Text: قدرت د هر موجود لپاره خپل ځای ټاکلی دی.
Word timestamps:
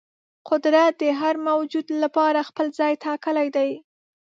قدرت 0.49 0.93
د 1.01 1.03
هر 1.19 1.35
موجود 1.49 1.85
لپاره 2.03 2.47
خپل 2.49 2.67
ځای 2.79 2.93
ټاکلی 3.05 3.47
دی. 3.55 3.69